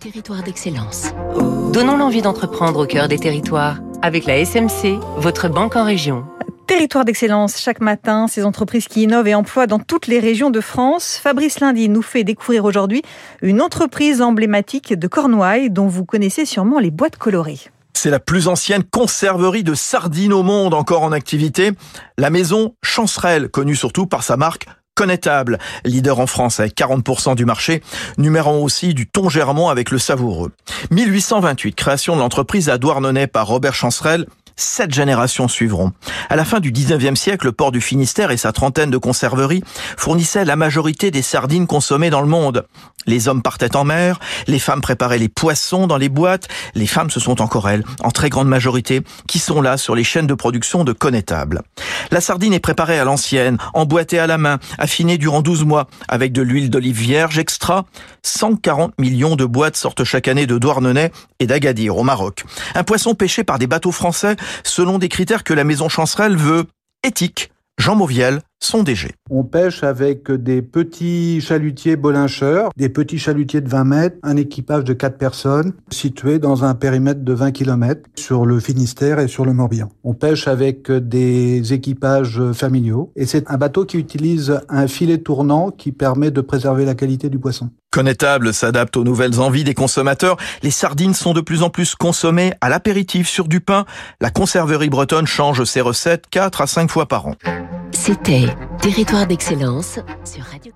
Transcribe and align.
Territoire 0.00 0.42
d'excellence. 0.42 1.12
Donnons 1.72 1.96
l'envie 1.96 2.22
d'entreprendre 2.22 2.84
au 2.84 2.86
cœur 2.86 3.08
des 3.08 3.18
territoires 3.18 3.78
avec 4.00 4.26
la 4.26 4.38
SMC, 4.38 5.00
votre 5.16 5.48
banque 5.48 5.74
en 5.74 5.84
région. 5.84 6.24
Territoire 6.68 7.04
d'excellence, 7.04 7.58
chaque 7.58 7.80
matin, 7.80 8.26
ces 8.28 8.44
entreprises 8.44 8.86
qui 8.86 9.02
innovent 9.02 9.26
et 9.26 9.34
emploient 9.34 9.66
dans 9.66 9.78
toutes 9.80 10.06
les 10.06 10.20
régions 10.20 10.50
de 10.50 10.60
France. 10.60 11.18
Fabrice 11.20 11.60
Lundi 11.60 11.88
nous 11.88 12.02
fait 12.02 12.24
découvrir 12.24 12.64
aujourd'hui 12.64 13.02
une 13.42 13.60
entreprise 13.60 14.22
emblématique 14.22 14.94
de 14.94 15.08
Cornouailles 15.08 15.70
dont 15.70 15.88
vous 15.88 16.04
connaissez 16.04 16.44
sûrement 16.44 16.78
les 16.78 16.90
boîtes 16.90 17.16
colorées. 17.16 17.58
C'est 17.94 18.10
la 18.10 18.20
plus 18.20 18.46
ancienne 18.46 18.84
conserverie 18.84 19.64
de 19.64 19.74
sardines 19.74 20.32
au 20.32 20.44
monde 20.44 20.74
encore 20.74 21.02
en 21.02 21.10
activité. 21.10 21.72
La 22.16 22.30
maison 22.30 22.76
Chancerelle, 22.84 23.48
connue 23.48 23.74
surtout 23.74 24.06
par 24.06 24.22
sa 24.22 24.36
marque 24.36 24.66
Connétable, 24.98 25.58
leader 25.84 26.18
en 26.18 26.26
France 26.26 26.58
avec 26.58 26.76
40% 26.76 27.36
du 27.36 27.44
marché, 27.44 27.84
numéro 28.16 28.60
aussi 28.60 28.94
du 28.94 29.06
thon 29.06 29.28
germont 29.28 29.68
avec 29.68 29.92
le 29.92 29.98
savoureux. 30.00 30.50
1828, 30.90 31.76
création 31.76 32.16
de 32.16 32.20
l'entreprise 32.20 32.68
à 32.68 32.78
Douarnenez 32.78 33.28
par 33.28 33.46
Robert 33.46 33.76
Chancerelle, 33.76 34.26
sept 34.58 34.92
générations 34.92 35.48
suivront. 35.48 35.92
À 36.28 36.36
la 36.36 36.44
fin 36.44 36.60
du 36.60 36.72
19e 36.72 37.14
siècle, 37.14 37.46
le 37.46 37.52
port 37.52 37.72
du 37.72 37.80
Finistère 37.80 38.30
et 38.30 38.36
sa 38.36 38.52
trentaine 38.52 38.90
de 38.90 38.98
conserveries 38.98 39.62
fournissaient 39.96 40.44
la 40.44 40.56
majorité 40.56 41.10
des 41.10 41.22
sardines 41.22 41.66
consommées 41.66 42.10
dans 42.10 42.20
le 42.20 42.26
monde. 42.26 42.66
Les 43.06 43.28
hommes 43.28 43.40
partaient 43.40 43.76
en 43.76 43.84
mer, 43.84 44.18
les 44.48 44.58
femmes 44.58 44.80
préparaient 44.80 45.18
les 45.18 45.28
poissons 45.28 45.86
dans 45.86 45.96
les 45.96 46.08
boîtes, 46.08 46.48
les 46.74 46.86
femmes 46.86 47.10
ce 47.10 47.20
sont 47.20 47.40
encore 47.40 47.68
elles, 47.68 47.84
en 48.02 48.10
très 48.10 48.28
grande 48.28 48.48
majorité, 48.48 49.02
qui 49.26 49.38
sont 49.38 49.62
là 49.62 49.76
sur 49.76 49.94
les 49.94 50.04
chaînes 50.04 50.26
de 50.26 50.34
production 50.34 50.84
de 50.84 50.92
connétables. 50.92 51.62
La 52.10 52.20
sardine 52.20 52.52
est 52.52 52.60
préparée 52.60 52.98
à 52.98 53.04
l'ancienne, 53.04 53.56
emboîtée 53.72 54.18
à 54.18 54.26
la 54.26 54.36
main, 54.36 54.58
affinée 54.78 55.16
durant 55.16 55.40
12 55.40 55.64
mois, 55.64 55.86
avec 56.08 56.32
de 56.32 56.42
l'huile 56.42 56.68
d'olive 56.68 56.98
vierge 56.98 57.38
extra. 57.38 57.86
140 58.22 58.92
millions 58.98 59.36
de 59.36 59.44
boîtes 59.44 59.76
sortent 59.76 60.04
chaque 60.04 60.28
année 60.28 60.46
de 60.46 60.58
Douarnenez 60.58 61.10
et 61.40 61.46
d'Agadir 61.46 61.96
au 61.96 62.02
Maroc. 62.02 62.44
Un 62.74 62.84
poisson 62.84 63.14
pêché 63.14 63.44
par 63.44 63.58
des 63.58 63.66
bateaux 63.66 63.92
français 63.92 64.36
selon 64.64 64.98
des 64.98 65.08
critères 65.08 65.44
que 65.44 65.54
la 65.54 65.64
maison 65.64 65.88
Chancerelle 65.88 66.36
veut 66.36 66.64
éthique. 67.04 67.50
Jean 67.78 67.94
Mauviel, 67.94 68.42
son 68.60 68.82
DG. 68.82 69.12
On 69.30 69.44
pêche 69.44 69.82
avec 69.82 70.30
des 70.30 70.62
petits 70.62 71.40
chalutiers 71.40 71.96
bolincheurs, 71.96 72.70
des 72.76 72.88
petits 72.88 73.18
chalutiers 73.18 73.60
de 73.60 73.68
20 73.68 73.84
mètres, 73.84 74.16
un 74.22 74.36
équipage 74.36 74.84
de 74.84 74.92
4 74.92 75.16
personnes 75.16 75.72
situé 75.90 76.38
dans 76.38 76.64
un 76.64 76.74
périmètre 76.74 77.22
de 77.22 77.32
20 77.32 77.52
km 77.52 78.02
sur 78.16 78.46
le 78.46 78.60
Finistère 78.60 79.20
et 79.20 79.28
sur 79.28 79.44
le 79.44 79.52
Morbihan. 79.52 79.88
On 80.04 80.14
pêche 80.14 80.48
avec 80.48 80.90
des 80.90 81.72
équipages 81.72 82.40
familiaux 82.52 83.12
et 83.16 83.26
c'est 83.26 83.50
un 83.50 83.56
bateau 83.56 83.84
qui 83.84 83.96
utilise 83.98 84.60
un 84.68 84.86
filet 84.86 85.18
tournant 85.18 85.70
qui 85.70 85.92
permet 85.92 86.30
de 86.30 86.40
préserver 86.40 86.84
la 86.84 86.94
qualité 86.94 87.28
du 87.28 87.38
poisson. 87.38 87.70
Connétable 87.90 88.52
s'adapte 88.52 88.96
aux 88.96 89.04
nouvelles 89.04 89.40
envies 89.40 89.64
des 89.64 89.74
consommateurs. 89.74 90.36
Les 90.62 90.70
sardines 90.70 91.14
sont 91.14 91.32
de 91.32 91.40
plus 91.40 91.62
en 91.62 91.70
plus 91.70 91.94
consommées 91.94 92.52
à 92.60 92.68
l'apéritif 92.68 93.28
sur 93.28 93.48
du 93.48 93.60
pain. 93.60 93.86
La 94.20 94.30
conserverie 94.30 94.90
bretonne 94.90 95.26
change 95.26 95.64
ses 95.64 95.80
recettes 95.80 96.26
4 96.30 96.60
à 96.60 96.66
5 96.66 96.90
fois 96.90 97.06
par 97.06 97.26
an. 97.26 97.34
C'était 97.92 98.46
Territoire 98.80 99.26
d'excellence 99.26 99.98
sur 100.24 100.44
Radio 100.44 100.72